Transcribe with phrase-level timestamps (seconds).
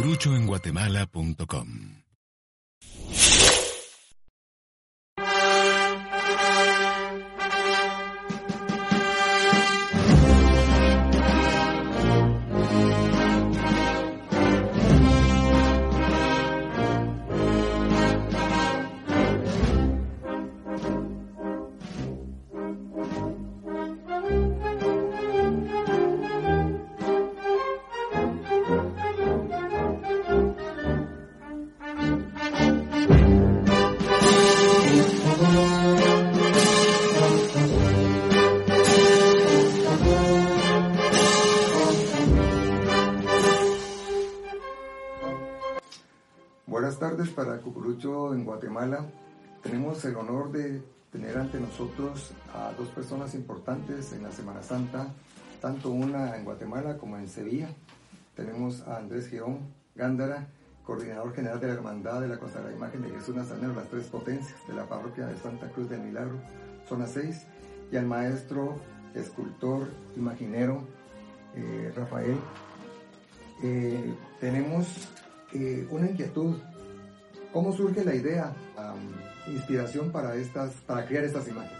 [0.00, 1.68] cucuruchoenguatemala.com
[48.50, 49.06] Guatemala.
[49.62, 55.06] Tenemos el honor de tener ante nosotros a dos personas importantes en la Semana Santa,
[55.60, 57.68] tanto una en Guatemala como en Sevilla.
[58.34, 60.48] Tenemos a Andrés Girón Gándara,
[60.84, 64.58] coordinador general de la Hermandad de la Consagrada Imagen de Jesús Nazareno, las tres potencias
[64.66, 66.40] de la parroquia de Santa Cruz del Milagro,
[66.88, 67.46] zona 6,
[67.92, 68.80] y al maestro,
[69.14, 70.82] escultor, imaginero,
[71.54, 72.36] eh, Rafael.
[73.62, 75.08] Eh, tenemos
[75.52, 76.56] eh, una inquietud.
[77.52, 78.52] ¿Cómo surge la idea,
[79.48, 81.78] inspiración para, estas, para crear estas imágenes?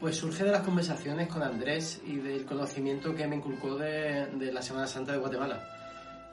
[0.00, 4.52] Pues surge de las conversaciones con Andrés y del conocimiento que me inculcó de, de
[4.52, 5.62] la Semana Santa de Guatemala.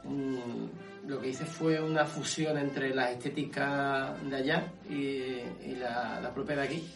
[0.03, 6.56] Mm, lo que hice fue una fusión entre la estética de allá y, la, propia
[6.57, 6.88] de aquí.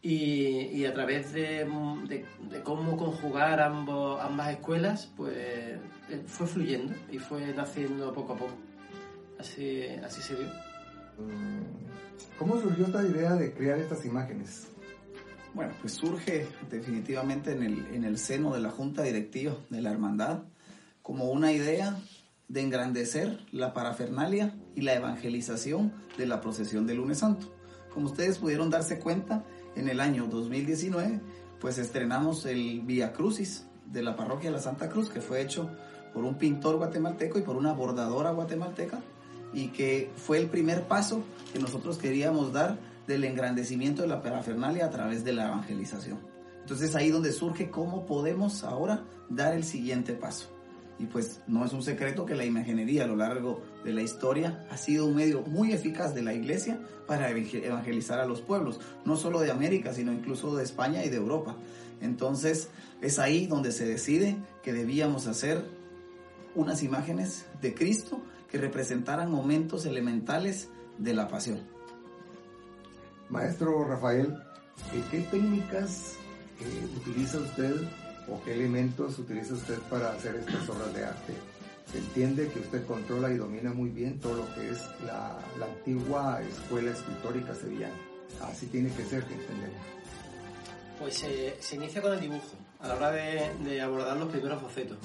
[0.00, 1.66] Y, a través de,
[2.62, 8.67] cómo conjugar ambas escuelas, pues eh, fue fluyendo y fue naciendo poco a poco.
[9.38, 10.46] Así, así se dio.
[11.18, 14.68] Mm, ¿Cómo surgió esta idea de crear estas imágenes?
[15.54, 19.90] Bueno, pues surge definitivamente en el, en el seno de la Junta Directiva de la
[19.90, 20.42] Hermandad
[21.02, 21.96] como una idea
[22.48, 27.52] de engrandecer la parafernalia y la evangelización de la procesión del lunes santo.
[27.92, 29.44] Como ustedes pudieron darse cuenta,
[29.78, 31.20] en el año 2019,
[31.60, 35.70] pues estrenamos el Via Crucis de la parroquia de la Santa Cruz, que fue hecho
[36.12, 39.00] por un pintor guatemalteco y por una bordadora guatemalteca,
[39.52, 41.22] y que fue el primer paso
[41.52, 46.18] que nosotros queríamos dar del engrandecimiento de la parafernalia a través de la evangelización.
[46.60, 50.48] Entonces ahí donde surge cómo podemos ahora dar el siguiente paso.
[50.98, 54.66] Y pues no es un secreto que la imaginería a lo largo de la historia
[54.70, 59.16] ha sido un medio muy eficaz de la iglesia para evangelizar a los pueblos, no
[59.16, 61.56] solo de América, sino incluso de España y de Europa.
[62.00, 62.68] Entonces
[63.00, 65.64] es ahí donde se decide que debíamos hacer
[66.54, 68.20] unas imágenes de Cristo
[68.50, 71.60] que representaran momentos elementales de la pasión.
[73.28, 74.34] Maestro Rafael,
[75.10, 76.14] ¿qué técnicas
[76.60, 77.74] eh, utiliza usted
[78.28, 81.34] o qué elementos utiliza usted para hacer estas obras de arte?
[81.92, 85.66] Se entiende que usted controla y domina muy bien todo lo que es la, la
[85.66, 87.94] antigua escuela escultórica sevillana.
[88.42, 89.78] Así tiene que ser, que entendemos.
[90.98, 94.60] Pues eh, se inicia con el dibujo, a la hora de, de abordar los primeros
[94.60, 94.98] bocetos.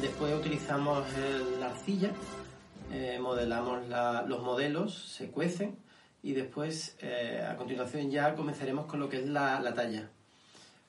[0.00, 2.10] Después utilizamos el, la arcilla,
[2.94, 5.76] eh, modelamos la, los modelos, se cuecen
[6.22, 10.10] y después eh, a continuación ya comenzaremos con lo que es la, la, talla.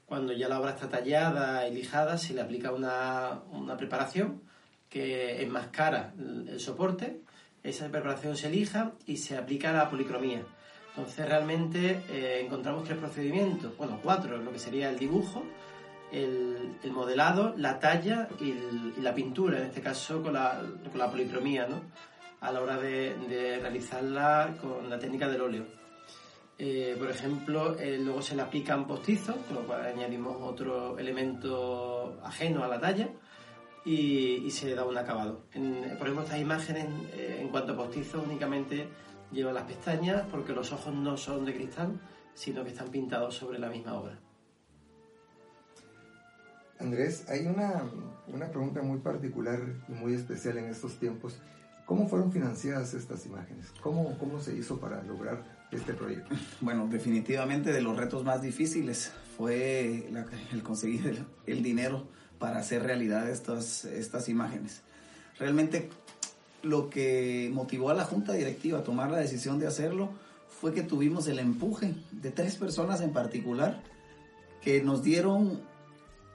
[0.06, 4.44] Cuando ya la obra está tallada y lijada se le aplica una, una preparación
[4.88, 7.22] que enmascara el, el soporte,
[7.64, 10.44] esa preparación se lija y se aplica la policromía.
[10.96, 15.44] Entonces realmente eh, encontramos tres procedimientos, bueno, cuatro, lo que sería el dibujo,
[16.16, 18.56] el, el modelado, la talla y,
[19.02, 21.82] la pintura, en este caso con la, con policromía, ¿no?
[22.40, 25.66] a la hora de, realizarla con la técnica del óleo.
[26.58, 32.18] Eh, por ejemplo, eh, luego se le aplican postizos, con lo cual añadimos otro elemento
[32.24, 33.10] ajeno a la talla
[33.84, 35.42] y, se da un acabado.
[35.52, 38.88] Por ejemplo, estas imágenes, eh, en cuanto a postizos, únicamente
[39.32, 42.00] llevan las pestañas porque los ojos no son de cristal,
[42.34, 44.20] sino que están pintados sobre la misma obra.
[46.80, 47.84] Andrés, hay una,
[48.28, 51.38] una pregunta muy particular y muy especial en estos tiempos.
[51.86, 53.68] ¿Cómo fueron financiadas estas imágenes?
[53.82, 56.36] ¿Cómo, ¿Cómo se hizo para lograr este proyecto?
[56.62, 60.10] Bueno, definitivamente de los retos más difíciles fue
[60.52, 62.08] el conseguir el, dinero
[62.40, 64.82] para hacer realidad estas, estas imágenes.
[65.38, 65.90] Realmente
[66.64, 70.10] lo que motivó a la junta directiva a tomar la decisión de hacerlo
[70.60, 73.84] fue que tuvimos el empuje de tres personas en particular
[74.62, 75.62] que nos dieron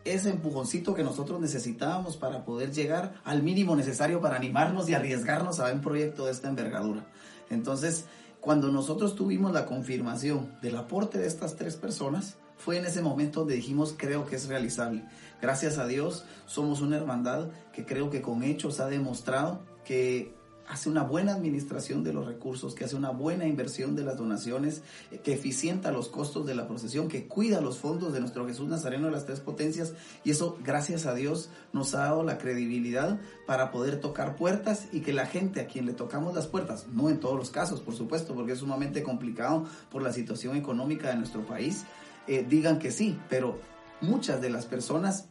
[0.05, 5.61] ese empujoncito que nosotros necesitábamos para poder llegar al mínimo necesario para animarnos y arriesgarnos
[5.61, 7.07] a un proyecto de esta envergadura.
[7.51, 8.05] Entonces,
[8.41, 13.41] cuando nosotros tuvimos la confirmación del aporte de estas tres personas, fue en ese momento
[13.41, 15.05] donde dijimos, creo que es realizable.
[15.41, 20.35] Gracias a Dios, somos una hermandad que creo que con hechos ha demostrado que
[20.71, 24.83] hace una buena administración de los recursos, que hace una buena inversión de las donaciones,
[25.25, 29.07] que eficienta los costos de la procesión, que cuida los fondos de nuestro Jesús Nazareno
[29.07, 29.95] de las Tres Potencias.
[30.23, 33.19] Y eso, gracias a Dios, nos ha dado la credibilidad
[33.49, 37.11] para poder tocar puertas y que la gente a quien le tocamos las puertas, no
[37.11, 41.17] en todos los casos, por supuesto, porque es sumamente complicado por la situación económica de
[41.17, 41.85] nuestro país,
[42.29, 43.59] eh, digan que sí, pero
[44.01, 45.27] muchas de las personas,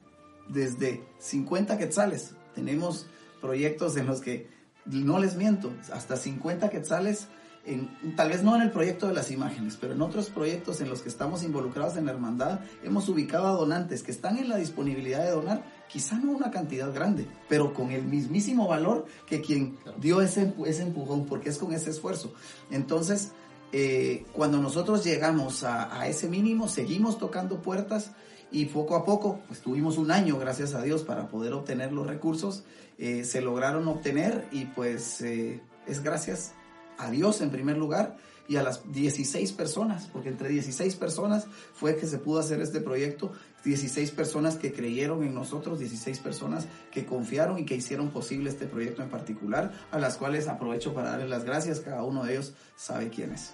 [0.50, 3.08] desde 50 quetzales, tenemos
[3.40, 4.59] proyectos en los que
[4.90, 7.28] no les miento, hasta 50 quetzales,
[7.66, 10.90] en, tal vez no en el proyecto de las imágenes, pero en otros proyectos en
[10.90, 14.58] los que estamos involucrados en la hermandad, hemos ubicado a donantes que están en la
[14.58, 19.78] disponibilidad de donar, quizá no una cantidad grande, pero con el mismísimo valor que quien
[20.00, 22.34] dio ese, ese empujón, porque es con ese esfuerzo.
[22.72, 23.34] Entonces,
[23.72, 28.12] eh, cuando nosotros llegamos a, a ese mínimo, seguimos tocando puertas
[28.52, 32.08] y poco a poco, pues tuvimos un año, gracias a Dios, para poder obtener los
[32.08, 32.64] recursos
[33.02, 36.54] eh, se lograron obtener y pues eh, es gracias
[36.98, 41.96] a Dios en primer lugar y a las 16 personas, porque entre 16 personas fue
[41.96, 43.32] que se pudo hacer este proyecto,
[43.64, 48.66] 16 personas que creyeron en nosotros, 16 personas que confiaron y que hicieron posible este
[48.66, 52.54] proyecto en particular, a las cuales aprovecho para darles las gracias, cada uno de ellos
[52.76, 53.54] sabe quién es.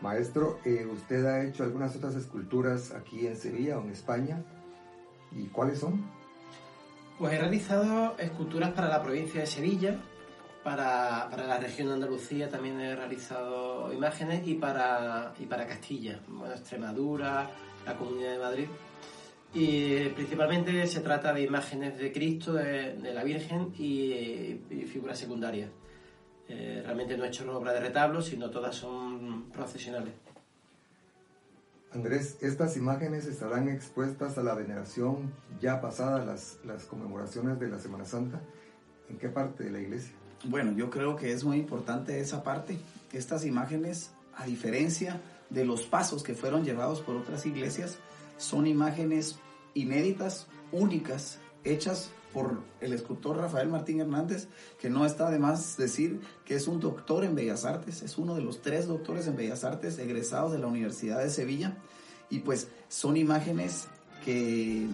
[0.00, 4.42] Maestro, eh, usted ha hecho algunas otras esculturas aquí en Sevilla o en España,
[5.32, 6.04] ¿y cuáles son?
[7.18, 10.00] Pues he realizado esculturas para la provincia de Sevilla,
[10.62, 16.54] para, la región de Andalucía también he realizado imágenes y para, y para Castilla, bueno,
[16.54, 17.50] Extremadura,
[17.86, 18.68] la Comunidad de Madrid.
[19.52, 25.70] Y principalmente se trata de imágenes de Cristo, de, la Virgen y, figuras secundarias.
[26.52, 30.12] Eh, realmente no he hecho obra de retablo, sino todas son profesionales.
[31.92, 37.78] Andrés, estas imágenes estarán expuestas a la veneración ya pasada las, las conmemoraciones de la
[37.78, 38.40] Semana Santa.
[39.08, 40.12] ¿En qué parte de la iglesia?
[40.44, 42.78] Bueno, yo creo que es muy importante esa parte.
[43.12, 45.20] Estas imágenes, a diferencia
[45.50, 47.98] de los pasos que fueron llevados por otras iglesias,
[48.38, 49.38] son imágenes
[49.74, 54.48] inéditas, únicas, hechas por el escultor Rafael Martín Hernández,
[54.78, 58.34] que no está de más decir que es un doctor en Bellas Artes, es uno
[58.34, 61.76] de los tres doctores en Bellas Artes egresados de la Universidad de Sevilla,
[62.28, 63.88] y pues son imágenes
[64.24, 64.86] que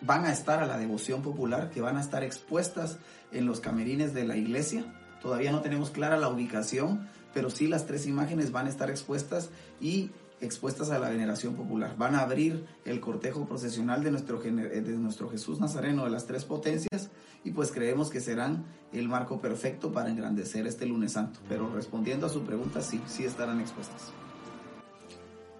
[0.00, 2.98] van a estar a la devoción popular, que van a estar expuestas
[3.32, 4.84] en los camerines de la iglesia.
[5.20, 9.50] Todavía no tenemos clara la ubicación, pero sí las tres imágenes van a estar expuestas
[9.80, 10.10] y
[10.42, 11.96] expuestas a la veneración popular.
[11.96, 16.44] Van a abrir el cortejo procesional de nuestro, de nuestro Jesús Nazareno de las tres
[16.44, 17.10] potencias
[17.44, 21.40] y pues creemos que serán el marco perfecto para engrandecer este lunes santo.
[21.48, 24.12] Pero respondiendo a su pregunta, sí, sí estarán expuestas.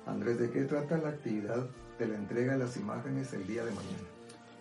[0.06, 1.66] Andrés, ¿de qué trata la actividad
[1.98, 4.02] de la entrega de las imágenes el día de mañana?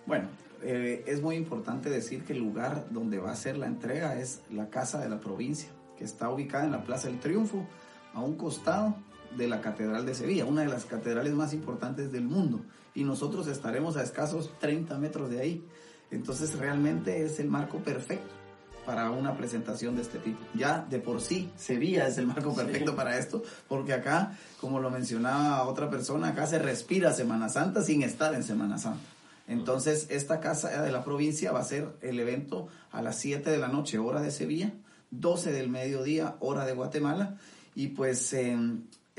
[0.06, 0.28] Bueno,
[0.62, 4.42] eh, es muy importante decir que el lugar donde va a ser la entrega es
[4.52, 7.66] la Casa de la Provincia, que está ubicada en la Plaza del Triunfo,
[8.14, 8.96] a un costado
[9.38, 12.62] de la Catedral de Sevilla, una de las catedrales más importantes del mundo.
[12.94, 15.66] Y nosotros estaremos a escasos 30 metros de ahí.
[16.12, 18.42] Entonces realmente es el marco perfecto
[18.86, 20.40] para una presentación de este tipo.
[20.54, 24.90] Ya de por sí, Sevilla es el marco perfecto para esto, porque acá, como lo
[24.90, 29.06] mencionaba otra persona, acá se respira Semana Santa sin estar en Semana Santa.
[29.48, 33.58] Entonces, esta casa de la provincia va a ser el evento a las 7 de
[33.58, 34.74] la noche, hora de Sevilla,
[35.12, 37.38] 12 del mediodía, hora de Guatemala,
[37.76, 38.36] y pues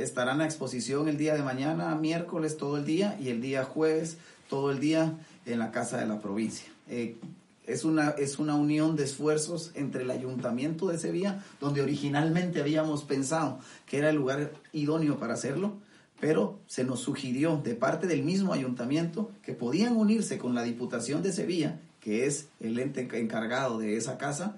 [0.02, 4.18] estarán a exposición el día de mañana, miércoles todo el día, y el día jueves
[4.48, 6.66] todo el día en la casa de la provincia.
[6.88, 7.16] Eh,
[7.66, 13.04] es una, es una unión de esfuerzos entre el ayuntamiento de Sevilla, donde originalmente habíamos
[13.04, 15.74] pensado que era el lugar idóneo para hacerlo,
[16.20, 21.22] pero se nos sugirió de parte del mismo ayuntamiento que podían unirse con la Diputación
[21.22, 24.56] de Sevilla, que es el ente encargado de esa casa,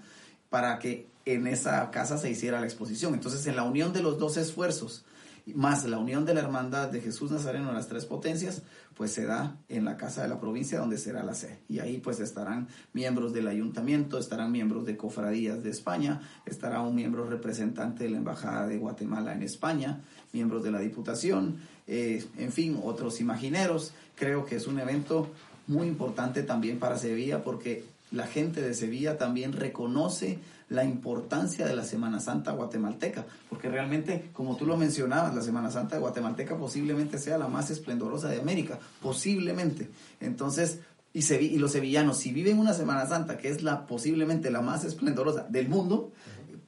[0.49, 3.15] para que en esa casa se hiciera la exposición.
[3.15, 5.05] Entonces, en la unión de los dos esfuerzos,
[5.53, 8.63] más la unión de la hermandad de Jesús Nazareno de las Tres Potencias,
[8.95, 11.59] pues se da en la Casa de la Provincia donde será la sede.
[11.69, 16.95] Y ahí pues estarán miembros del ayuntamiento, estarán miembros de cofradías de España, estará un
[16.95, 20.01] miembro representante de la Embajada de Guatemala en España,
[20.33, 23.93] miembros de la Diputación, eh, en fin, otros imagineros.
[24.15, 25.29] Creo que es un evento
[25.67, 31.75] muy importante también para Sevilla porque la gente de Sevilla también reconoce la importancia de
[31.75, 37.19] la Semana Santa guatemalteca, porque realmente, como tú lo mencionabas, la Semana Santa guatemalteca posiblemente
[37.19, 39.91] sea la más esplendorosa de América, posiblemente.
[40.21, 40.79] Entonces,
[41.13, 44.85] y, y los sevillanos, si viven una Semana Santa que es la posiblemente la más
[44.85, 46.13] esplendorosa del mundo,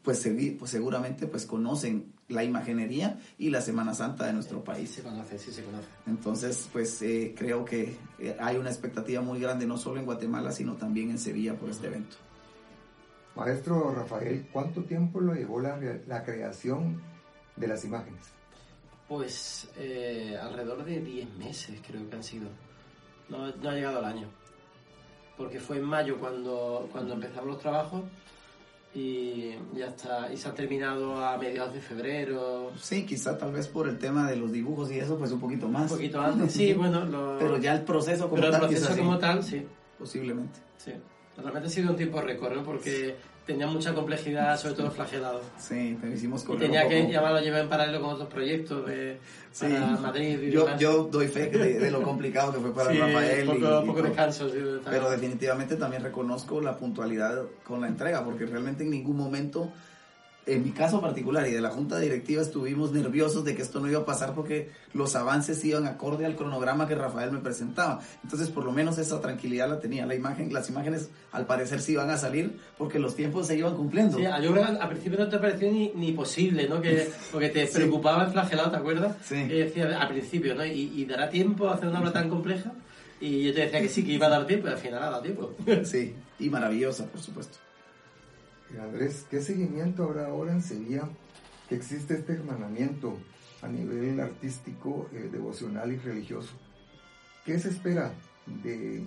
[0.07, 0.25] pues,
[0.57, 4.89] pues seguramente pues conocen la imaginería y la Semana Santa de nuestro país.
[4.93, 5.89] Se conoce, sí se conoce.
[6.07, 10.53] Entonces, pues eh, creo que eh, hay una expectativa muy grande, no solo en Guatemala,
[10.53, 12.19] sino también en Sevilla por este evento.
[13.35, 17.03] Maestro Rafael, ¿cuánto tiempo lo llevó la, la creación
[17.57, 18.27] de las imágenes?
[19.09, 22.47] Pues eh, alrededor de 10 meses creo que han sido.
[23.29, 24.29] No, no, ha llegado al año.
[25.37, 28.05] Porque fue en mayo cuando, cuando empezamos los trabajos
[28.97, 32.73] y ya está, y se ha terminado a mediados de febrero.
[32.81, 35.69] Sí, quizá tal vez por el tema de los dibujos y eso, pues un poquito
[35.69, 35.91] más.
[35.91, 37.37] Un poquito antes, sí, bueno.
[37.39, 38.63] Pero ya el proceso como Pero tal.
[38.63, 39.67] el proceso como tal, sí.
[39.99, 40.61] Posiblemente.
[40.79, 40.93] Sí.
[41.37, 42.63] Realmente ha sido un tiempo récord, ¿no?
[42.63, 43.17] Porque
[43.47, 45.41] tenía mucha complejidad, sobre todo flagelado.
[45.59, 49.19] Sí, pero hicimos Y tenía que llamarlo llevar en paralelo con otros proyectos de
[49.53, 49.67] sí.
[49.67, 50.41] para Madrid.
[50.43, 50.81] Y yo, demás.
[50.81, 53.47] yo doy fe de, de, lo complicado que fue para sí, Rafael.
[53.47, 54.49] Poco, y, poco y descanso.
[54.49, 59.71] Sí, pero definitivamente también reconozco la puntualidad con la entrega, porque realmente en ningún momento
[60.47, 63.89] en mi caso particular y de la junta directiva estuvimos nerviosos de que esto no
[63.89, 68.01] iba a pasar porque los avances iban acorde al cronograma que Rafael me presentaba.
[68.23, 70.07] Entonces, por lo menos esa tranquilidad la tenía.
[70.07, 73.75] La imagen, las imágenes al parecer sí iban a salir porque los tiempos se iban
[73.75, 74.19] cumpliendo.
[74.19, 76.81] Sí, yo creo que al principio no te pareció ni, ni posible, ¿no?
[76.81, 79.17] Que, porque te preocupaba el flagelado, ¿te acuerdas?
[79.25, 79.49] Sí.
[79.49, 80.65] Que decía, al principio, ¿no?
[80.65, 82.73] Y, y dará tiempo a hacer una obra tan compleja.
[83.21, 85.07] Y yo te decía que sí, que iba a dar tiempo, y al final ha
[85.07, 85.55] dado tiempo.
[85.85, 87.66] Sí, y maravillosa, por supuesto.
[88.75, 91.09] Eh, Andrés, ¿qué seguimiento habrá ahora en Sevilla
[91.69, 93.19] que existe este hermanamiento
[93.63, 96.55] a nivel artístico, eh, devocional y religioso?
[97.45, 98.13] ¿Qué se espera
[98.47, 99.05] de,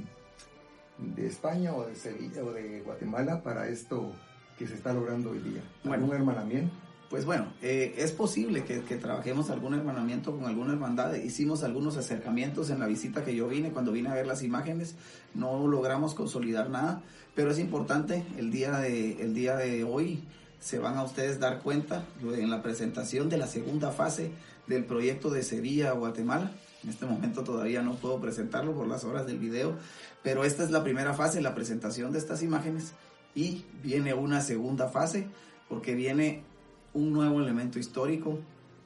[0.98, 4.14] de España o de Sevilla o de Guatemala para esto
[4.58, 5.62] que se está logrando hoy día?
[5.84, 6.06] Bueno.
[6.06, 6.74] ¿Algún hermanamiento?
[7.10, 11.16] Pues bueno, eh, es posible que, que trabajemos algún hermanamiento con alguna hermandad.
[11.16, 14.94] Hicimos algunos acercamientos en la visita que yo vine, cuando vine a ver las imágenes,
[15.34, 17.02] no logramos consolidar nada,
[17.34, 20.24] pero es importante, el día de, el día de hoy
[20.60, 24.32] se van a ustedes dar cuenta en la presentación de la segunda fase
[24.68, 26.52] del proyecto de Sevilla, Guatemala.
[26.84, 29.74] En este momento todavía no puedo presentarlo por las horas del video,
[30.22, 32.94] pero esta es la primera fase, la presentación de estas imágenes,
[33.34, 35.28] y viene una segunda fase,
[35.68, 36.44] porque viene
[36.94, 38.40] un nuevo elemento histórico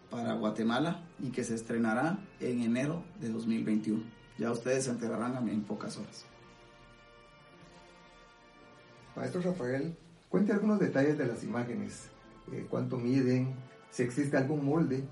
[0.10, 4.04] para Guatemala y que se estrenará en enero de 2021.
[4.38, 6.26] Ya ustedes se enterarán en pocas horas.
[9.16, 9.96] Maestro Rafael,
[10.30, 12.10] cuente algunos detalles de las imágenes.
[12.52, 13.54] Eh, ¿Cuánto miden?
[13.92, 15.04] Si existe algún molde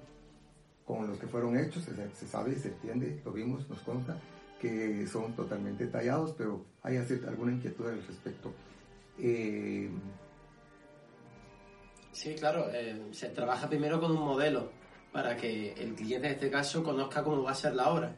[0.86, 4.18] con los que fueron hechos, se, sabe, se entiende, lo vimos, nos consta,
[4.60, 8.52] que son totalmente tallados, pero hay alguna inquietud al respecto.
[9.20, 9.90] Eh,
[12.22, 14.70] Sí, claro, eh, se trabaja primero con un modelo
[15.12, 18.16] para que el cliente en este caso conozca cómo va a ser la obra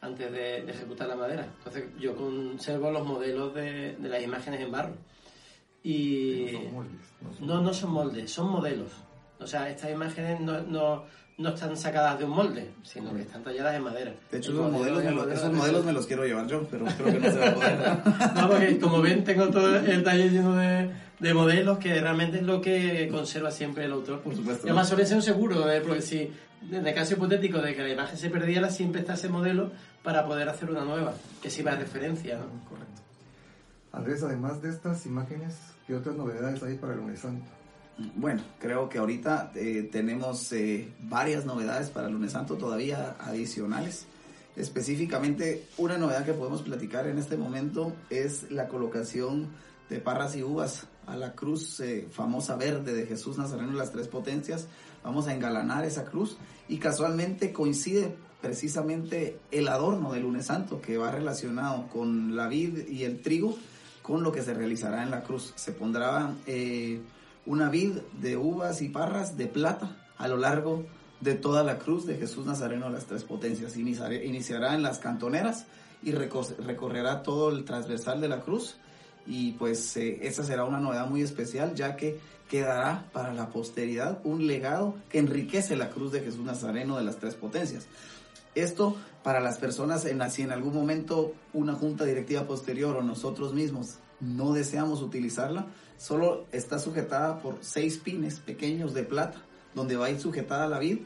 [0.00, 1.46] antes de, de ejecutar la madera.
[1.58, 4.94] Entonces yo conservo los modelos de, de las imágenes en barro.
[5.82, 7.00] Y no son moldes.
[7.20, 8.92] No son no, no son moldes, son modelos.
[9.42, 11.04] O sea, estas imágenes no, no,
[11.38, 14.12] no están sacadas de un molde, sino que están talladas en madera.
[14.30, 16.84] De hecho, esos modelo- modelos, me esos de- modelos me los quiero llevar yo, pero
[16.84, 18.34] creo que no se va a poder.
[18.36, 22.42] No, porque como ven, tengo todo el taller lleno de, de modelos que realmente es
[22.44, 24.20] lo que conserva siempre el autor.
[24.20, 24.66] Por supuesto.
[24.66, 26.30] Y además suele ser un seguro, eh, porque si
[26.70, 29.72] en el caso hipotético de que la imagen se perdiera, siempre está ese modelo
[30.04, 32.36] para poder hacer una nueva, que sirva de referencia.
[32.36, 32.44] ¿no?
[32.68, 33.02] Correcto.
[33.92, 35.54] Andrés, además de estas imágenes,
[35.86, 37.44] ¿qué otras novedades hay para el Lunes Santo?
[37.98, 44.06] Bueno, creo que ahorita eh, tenemos eh, varias novedades para lunes santo todavía adicionales.
[44.56, 49.48] Específicamente, una novedad que podemos platicar en este momento es la colocación
[49.88, 53.92] de parras y uvas a la cruz eh, famosa verde de Jesús Nazareno de las
[53.92, 54.68] Tres Potencias.
[55.04, 56.36] Vamos a engalanar esa cruz
[56.68, 62.88] y casualmente coincide precisamente el adorno del lunes santo que va relacionado con la vid
[62.88, 63.56] y el trigo
[64.02, 65.52] con lo que se realizará en la cruz.
[65.56, 66.34] Se pondrá
[67.46, 70.84] una vid de uvas y parras de plata a lo largo
[71.20, 73.76] de toda la cruz de Jesús Nazareno de las Tres Potencias.
[73.76, 75.66] Iniciará en las cantoneras
[76.02, 78.76] y reco- recorrerá todo el transversal de la cruz
[79.26, 82.18] y pues eh, esa será una novedad muy especial ya que
[82.48, 87.16] quedará para la posteridad un legado que enriquece la cruz de Jesús Nazareno de las
[87.16, 87.86] tres potencias.
[88.54, 93.54] Esto para las personas, en, si en algún momento una junta directiva posterior o nosotros
[93.54, 95.66] mismos no deseamos utilizarla,
[96.02, 99.40] solo está sujetada por seis pines pequeños de plata,
[99.72, 100.98] donde va a ir sujetada la vid,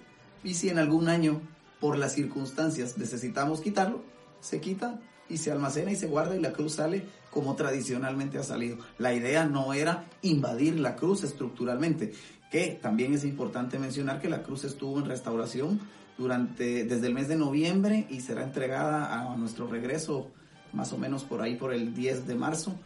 [0.43, 1.43] y si en algún año,
[1.81, 4.03] por las circunstancias, necesitamos quitarlo,
[4.41, 4.99] se quita
[5.29, 8.79] y se almacena y se guarda y la cruz sale como tradicionalmente ha salido.
[8.97, 12.15] La idea no era invadir la cruz estructuralmente,
[12.51, 15.79] que también es importante mencionar que la cruz estuvo en restauración
[16.17, 20.31] durante desde el mes de noviembre y será entregada a nuestro regreso
[20.73, 22.79] más o menos por ahí por el 10 de marzo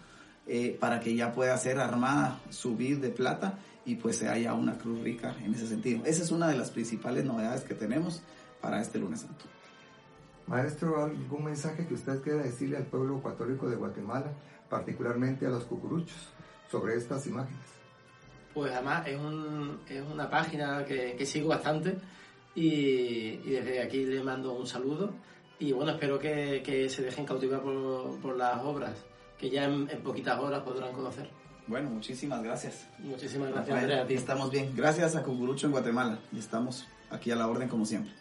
[0.46, 4.54] eh, para que ya pueda ser armada su vid de plata y pues se haya
[4.54, 6.04] una cruz rica en ese sentido.
[6.04, 8.22] Esa es una de las principales novedades que tenemos
[8.60, 9.44] para este lunes santo.
[10.46, 14.32] Maestro, ¿algún mensaje que usted quiera decirle al pueblo católico de Guatemala,
[14.68, 16.28] particularmente a los cucuruchos,
[16.70, 17.60] sobre estas imágenes?
[18.52, 21.96] Pues además es, un, es una página que, que sigo bastante
[22.54, 25.14] y, y, desde aquí le mando un saludo
[25.60, 28.96] y bueno, espero que, que se dejen cautivar por, por, las obras
[29.40, 31.30] que ya en, en, poquitas horas podrán conocer.
[31.66, 32.86] Bueno, muchísimas gracias.
[32.98, 34.06] Muchísimas gracias, Andrea.
[34.08, 34.72] Estamos bien.
[34.76, 38.12] Gracias a Cucurucho en Guatemala y estamos aquí a la orden como siempre.